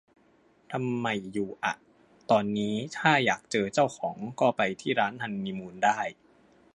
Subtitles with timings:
[0.71, 1.73] ทำใหม่อยู่อะ
[2.31, 5.99] ตอนนี้ถ้าอยากเจอเจ้าของก็ไปที่ร้านฮันนีมูนได้